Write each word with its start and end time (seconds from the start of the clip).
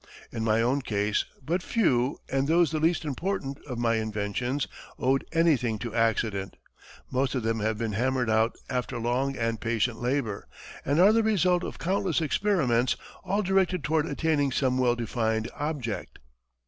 In 0.31 0.43
my 0.43 0.63
own 0.63 0.81
case, 0.81 1.25
but 1.45 1.61
few, 1.61 2.19
and 2.27 2.47
those 2.47 2.71
the 2.71 2.79
least 2.79 3.05
important, 3.05 3.59
of 3.67 3.77
my 3.77 3.97
inventions, 3.97 4.67
owed 4.97 5.23
anything 5.31 5.77
to 5.77 5.93
accident. 5.93 6.55
Most 7.11 7.35
of 7.35 7.43
them 7.43 7.59
have 7.59 7.77
been 7.77 7.91
hammered 7.91 8.27
out 8.27 8.55
after 8.67 8.97
long 8.97 9.37
and 9.37 9.61
patient 9.61 10.01
labor, 10.01 10.47
and 10.83 10.99
are 10.99 11.13
the 11.13 11.21
result 11.21 11.63
of 11.63 11.77
countless 11.77 12.19
experiments 12.19 12.95
all 13.23 13.43
directed 13.43 13.83
toward 13.83 14.07
attaining 14.07 14.51
some 14.51 14.79
well 14.79 14.95
defined 14.95 15.51
object." 15.55 16.17